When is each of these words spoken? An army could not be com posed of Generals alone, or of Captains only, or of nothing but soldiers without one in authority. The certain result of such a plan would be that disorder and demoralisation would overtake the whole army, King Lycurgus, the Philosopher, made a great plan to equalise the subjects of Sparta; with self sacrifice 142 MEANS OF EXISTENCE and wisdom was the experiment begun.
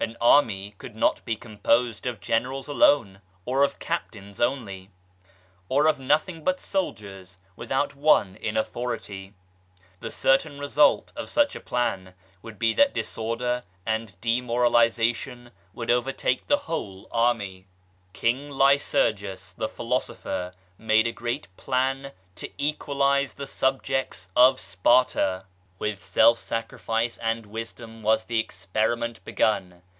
An 0.00 0.18
army 0.20 0.74
could 0.76 0.94
not 0.94 1.24
be 1.24 1.34
com 1.34 1.56
posed 1.56 2.04
of 2.04 2.20
Generals 2.20 2.68
alone, 2.68 3.22
or 3.46 3.64
of 3.64 3.78
Captains 3.78 4.38
only, 4.38 4.90
or 5.70 5.86
of 5.86 5.98
nothing 5.98 6.44
but 6.44 6.60
soldiers 6.60 7.38
without 7.56 7.94
one 7.96 8.36
in 8.36 8.54
authority. 8.54 9.32
The 10.00 10.10
certain 10.10 10.58
result 10.58 11.14
of 11.16 11.30
such 11.30 11.56
a 11.56 11.60
plan 11.60 12.12
would 12.42 12.58
be 12.58 12.74
that 12.74 12.92
disorder 12.92 13.62
and 13.86 14.14
demoralisation 14.20 15.52
would 15.72 15.90
overtake 15.90 16.48
the 16.48 16.58
whole 16.68 17.08
army, 17.10 17.66
King 18.12 18.50
Lycurgus, 18.50 19.54
the 19.54 19.70
Philosopher, 19.70 20.52
made 20.76 21.06
a 21.06 21.12
great 21.12 21.48
plan 21.56 22.12
to 22.34 22.50
equalise 22.58 23.32
the 23.32 23.46
subjects 23.46 24.28
of 24.36 24.60
Sparta; 24.60 25.46
with 25.78 26.04
self 26.04 26.38
sacrifice 26.38 27.16
142 27.16 27.50
MEANS 27.50 27.56
OF 27.56 27.58
EXISTENCE 27.58 27.80
and 27.80 28.00
wisdom 28.02 28.02
was 28.02 28.24
the 28.24 28.38
experiment 28.38 29.24
begun. 29.24 29.80